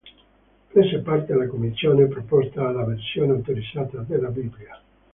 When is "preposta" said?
2.07-2.65